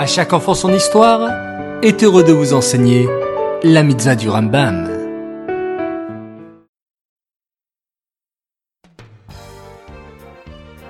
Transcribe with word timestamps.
À 0.00 0.06
chaque 0.06 0.32
enfant 0.32 0.54
son 0.54 0.72
histoire 0.72 1.28
est 1.82 2.02
heureux 2.02 2.24
de 2.24 2.32
vous 2.32 2.54
enseigner 2.54 3.06
la 3.62 3.82
mitzvah 3.82 4.16
du 4.16 4.30
Rambam. 4.30 4.88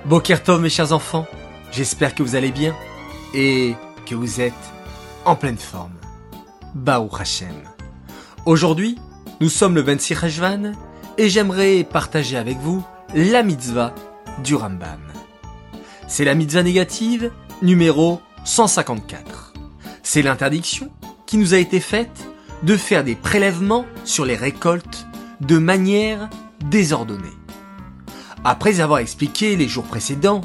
Bokertov 0.04 0.60
mes 0.60 0.68
chers 0.68 0.92
enfants, 0.92 1.26
j'espère 1.72 2.14
que 2.14 2.22
vous 2.22 2.36
allez 2.36 2.52
bien 2.52 2.72
et 3.34 3.74
que 4.06 4.14
vous 4.14 4.40
êtes 4.40 4.54
en 5.24 5.34
pleine 5.34 5.58
forme. 5.58 5.96
Baou 6.76 7.10
Hashem. 7.18 7.64
Aujourd'hui, 8.46 8.96
nous 9.40 9.48
sommes 9.48 9.74
le 9.74 9.80
26 9.80 10.14
Rajvan 10.14 10.72
et 11.18 11.28
j'aimerais 11.28 11.82
partager 11.82 12.36
avec 12.36 12.58
vous 12.58 12.86
la 13.12 13.42
mitzvah 13.42 13.92
du 14.44 14.54
Rambam. 14.54 15.00
C'est 16.06 16.24
la 16.24 16.36
mitzvah 16.36 16.62
négative 16.62 17.32
numéro 17.60 18.20
154. 18.44 19.52
C'est 20.02 20.22
l'interdiction 20.22 20.90
qui 21.26 21.36
nous 21.36 21.54
a 21.54 21.58
été 21.58 21.80
faite 21.80 22.26
de 22.62 22.76
faire 22.76 23.04
des 23.04 23.14
prélèvements 23.14 23.86
sur 24.04 24.24
les 24.24 24.36
récoltes 24.36 25.06
de 25.40 25.58
manière 25.58 26.28
désordonnée. 26.70 27.36
Après 28.44 28.80
avoir 28.80 28.98
expliqué 28.98 29.56
les 29.56 29.68
jours 29.68 29.84
précédents 29.84 30.40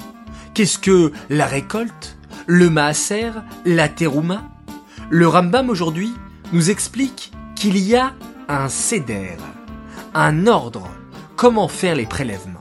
qu'est-ce 0.54 0.80
que 0.80 1.12
la 1.30 1.46
récolte, 1.46 2.18
le 2.46 2.70
maaser, 2.70 3.32
la 3.66 3.90
terouma, 3.90 4.44
le 5.10 5.28
Rambam 5.28 5.70
aujourd'hui 5.70 6.14
nous 6.54 6.70
explique 6.70 7.32
qu'il 7.56 7.78
y 7.78 7.96
a 7.96 8.14
un 8.48 8.70
seder, 8.70 9.38
un 10.14 10.48
ordre, 10.48 10.90
comment 11.36 11.68
faire 11.68 11.96
les 11.96 12.06
prélèvements. 12.06 12.60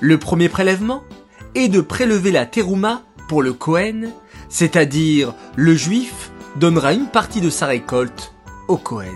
Le 0.00 0.18
premier 0.18 0.48
prélèvement 0.48 1.02
est 1.54 1.68
de 1.68 1.80
prélever 1.80 2.30
la 2.30 2.46
terouma 2.46 3.02
pour 3.28 3.42
le 3.42 3.52
Kohen, 3.52 4.10
c'est-à-dire 4.48 5.34
le 5.54 5.74
juif 5.74 6.32
donnera 6.56 6.94
une 6.94 7.06
partie 7.06 7.40
de 7.40 7.50
sa 7.50 7.66
récolte 7.66 8.34
au 8.66 8.76
Kohen. 8.76 9.14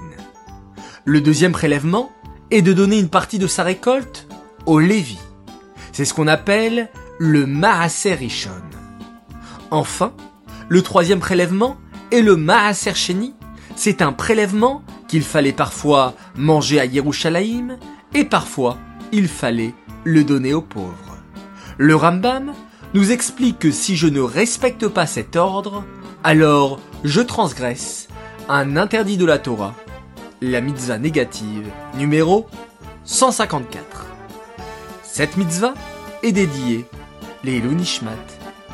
Le 1.04 1.20
deuxième 1.20 1.52
prélèvement 1.52 2.12
est 2.50 2.62
de 2.62 2.72
donner 2.72 3.00
une 3.00 3.08
partie 3.08 3.38
de 3.38 3.46
sa 3.46 3.64
récolte 3.64 4.28
au 4.66 4.78
Lévi. 4.78 5.18
C'est 5.90 6.04
ce 6.04 6.14
qu'on 6.14 6.28
appelle 6.28 6.90
le 7.18 7.46
Maaser 7.46 8.14
Rishon. 8.14 8.50
Enfin, 9.70 10.12
le 10.68 10.82
troisième 10.82 11.20
prélèvement 11.20 11.76
est 12.10 12.20
le 12.20 12.36
Maaser 12.36 12.94
Sheni. 12.94 13.34
C'est 13.74 14.02
un 14.02 14.12
prélèvement 14.12 14.82
qu'il 15.08 15.22
fallait 15.22 15.52
parfois 15.52 16.14
manger 16.36 16.78
à 16.78 16.84
Yerushalayim 16.84 17.78
et 18.14 18.24
parfois 18.24 18.76
il 19.12 19.28
fallait 19.28 19.74
le 20.04 20.22
donner 20.24 20.52
aux 20.52 20.62
pauvres. 20.62 21.18
Le 21.78 21.96
Rambam 21.96 22.52
nous 22.94 23.10
explique 23.10 23.58
que 23.58 23.70
si 23.70 23.96
je 23.96 24.06
ne 24.06 24.20
respecte 24.20 24.86
pas 24.88 25.06
cet 25.06 25.36
ordre, 25.36 25.84
alors 26.24 26.78
je 27.04 27.20
transgresse 27.20 28.08
un 28.48 28.76
interdit 28.76 29.16
de 29.16 29.24
la 29.24 29.38
Torah, 29.38 29.74
la 30.40 30.60
mitzvah 30.60 30.98
négative 30.98 31.66
numéro 31.96 32.46
154. 33.04 34.06
Cette 35.02 35.36
mitzvah 35.36 35.74
est 36.22 36.32
dédiée 36.32 36.86
les 37.44 37.60
Nishmat, 37.60 38.10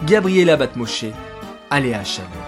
Gabriela 0.04 0.56
Batmoshe, 0.56 1.06
Aléa 1.70 2.04
Shalom. 2.04 2.47